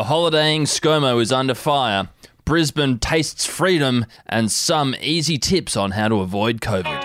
[0.00, 2.08] A holidaying ScoMo is under fire.
[2.46, 7.02] Brisbane tastes freedom and some easy tips on how to avoid COVID.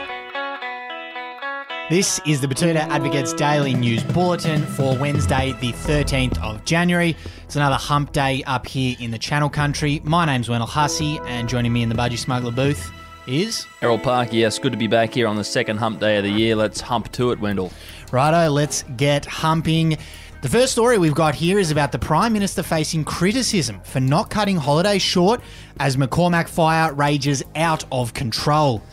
[1.89, 7.17] This is the Betoota Advocates Daily News Bulletin for Wednesday, the 13th of January.
[7.43, 9.99] It's another hump day up here in the Channel Country.
[10.05, 12.93] My name's Wendell Hussey, and joining me in the Budgie Smuggler booth
[13.27, 13.65] is.
[13.81, 16.29] Errol Park, yes, good to be back here on the second hump day of the
[16.29, 16.55] year.
[16.55, 17.71] Let's hump to it, Wendell.
[18.11, 19.97] Righto, let's get humping.
[20.41, 24.29] The first story we've got here is about the Prime Minister facing criticism for not
[24.29, 25.41] cutting holidays short
[25.79, 28.83] as McCormack fire rages out of control.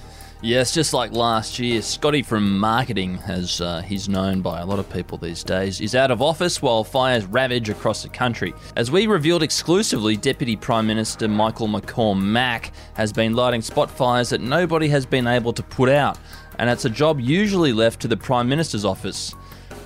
[0.44, 4.80] Yes, just like last year, Scotty from marketing, as uh, he's known by a lot
[4.80, 8.52] of people these days, is out of office while fires ravage across the country.
[8.74, 14.40] As we revealed exclusively, Deputy Prime Minister Michael McCormack has been lighting spot fires that
[14.40, 16.18] nobody has been able to put out,
[16.58, 19.36] and it's a job usually left to the Prime Minister's office.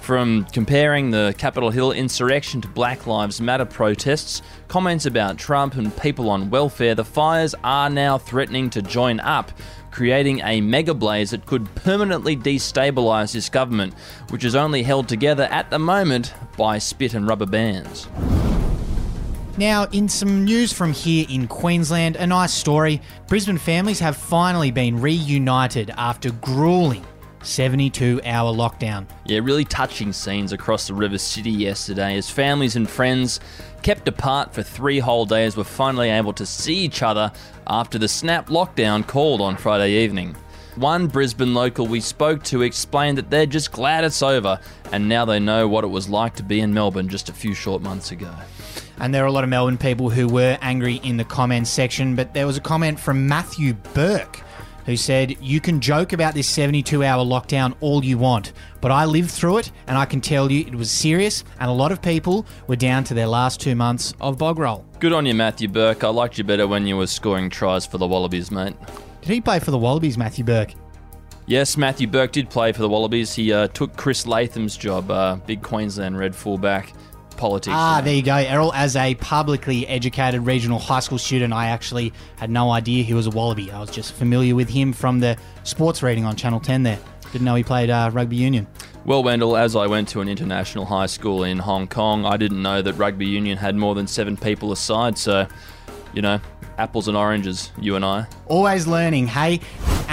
[0.07, 5.95] From comparing the Capitol Hill insurrection to Black Lives Matter protests, comments about Trump and
[5.97, 9.51] people on welfare, the fires are now threatening to join up,
[9.91, 13.95] creating a mega blaze that could permanently destabilise this government,
[14.31, 18.09] which is only held together at the moment by spit and rubber bands.
[19.59, 23.03] Now, in some news from here in Queensland, a nice story.
[23.27, 27.05] Brisbane families have finally been reunited after grueling
[27.47, 29.07] 72 hour lockdown.
[29.25, 33.41] Yeah, really touching scenes across the River City yesterday as families and friends
[33.83, 37.31] kept apart for three whole days were finally able to see each other
[37.67, 40.35] after the snap lockdown called on Friday evening.
[40.77, 44.61] One Brisbane local we spoke to explained that they're just glad it's over
[44.93, 47.55] and now they know what it was like to be in Melbourne just a few
[47.55, 48.31] short months ago.
[48.99, 52.15] And there are a lot of Melbourne people who were angry in the comments section,
[52.15, 54.43] but there was a comment from Matthew Burke
[54.87, 59.05] who said, You can joke about this 72 hour lockdown all you want, but I
[59.05, 62.01] lived through it and I can tell you it was serious, and a lot of
[62.01, 64.87] people were down to their last two months of bog roll.
[64.99, 66.05] Good on you, Matthew Burke.
[66.05, 68.75] I liked you better when you were scoring tries for the Wallabies, mate.
[69.21, 70.73] Did he play for the Wallabies, Matthew Burke?
[71.47, 73.35] Yes, Matthew Burke did play for the Wallabies.
[73.35, 76.93] He uh, took Chris Latham's job, uh, big Queensland Red fullback
[77.37, 77.75] politics.
[77.77, 78.73] Ah, there you go, Errol.
[78.73, 83.27] As a publicly educated regional high school student, I actually had no idea he was
[83.27, 83.71] a Wallaby.
[83.71, 86.99] I was just familiar with him from the sports reading on Channel 10 there.
[87.33, 88.67] Didn't know he played uh, rugby union.
[89.05, 92.61] Well, Wendell, as I went to an international high school in Hong Kong, I didn't
[92.61, 95.17] know that rugby union had more than seven people aside.
[95.17, 95.47] So,
[96.13, 96.41] you know,
[96.79, 98.27] apples and oranges, you and I.
[98.47, 99.61] Always learning, hey?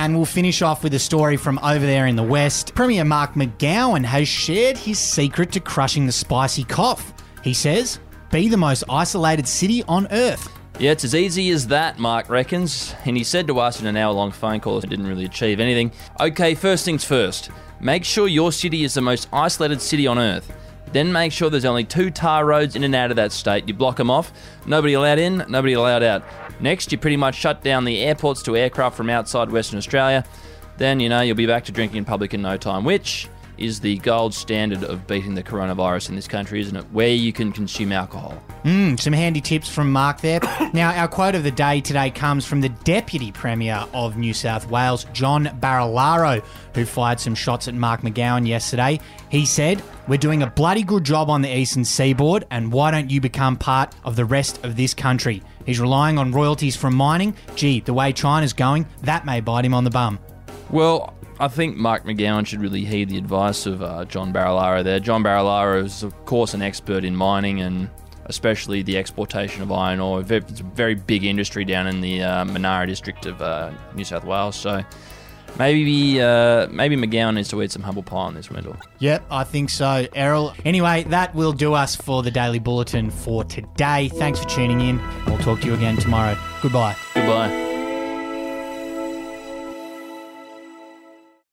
[0.03, 2.75] And we'll finish off with a story from over there in the West.
[2.75, 7.13] Premier Mark McGowan has shared his secret to crushing the spicy cough.
[7.41, 7.99] He says,
[8.29, 10.51] be the most isolated city on earth.
[10.77, 12.93] Yeah, it's as easy as that, Mark reckons.
[13.05, 15.61] And he said to us in an hour long phone call that didn't really achieve
[15.61, 15.93] anything.
[16.19, 17.49] Okay, first things first.
[17.79, 20.51] Make sure your city is the most isolated city on earth.
[20.93, 23.67] Then make sure there's only two tar roads in and out of that state.
[23.67, 24.31] You block them off.
[24.67, 26.23] Nobody allowed in, nobody allowed out.
[26.59, 30.23] Next, you pretty much shut down the airports to aircraft from outside Western Australia.
[30.77, 33.27] Then, you know, you'll be back to drinking in public in no time, which
[33.57, 36.85] is the gold standard of beating the coronavirus in this country, isn't it?
[36.91, 38.41] Where you can consume alcohol.
[38.63, 40.39] Mm, some handy tips from Mark there.
[40.73, 44.69] now, our quote of the day today comes from the Deputy Premier of New South
[44.69, 46.43] Wales, John Barilaro,
[46.75, 48.99] who fired some shots at Mark McGowan yesterday.
[49.29, 53.09] He said, We're doing a bloody good job on the eastern seaboard, and why don't
[53.09, 55.41] you become part of the rest of this country?
[55.65, 57.35] He's relying on royalties from mining.
[57.55, 60.19] Gee, the way China's going, that may bite him on the bum.
[60.69, 65.01] Well, I think Mark McGowan should really heed the advice of uh, John Barilaro there.
[65.01, 67.89] John Barilaro is, of course, an expert in mining and
[68.27, 70.21] especially the exportation of iron ore.
[70.21, 74.23] It's a very big industry down in the uh, Monaro district of uh, New South
[74.23, 74.55] Wales.
[74.55, 74.85] So
[75.59, 78.77] maybe uh, maybe McGowan needs to eat some humble pie on this, Wendell.
[78.99, 80.53] Yep, I think so, Errol.
[80.63, 84.07] Anyway, that will do us for the Daily Bulletin for today.
[84.07, 85.01] Thanks for tuning in.
[85.25, 86.37] We'll talk to you again tomorrow.
[86.61, 86.95] Goodbye.
[87.13, 87.62] Goodbye.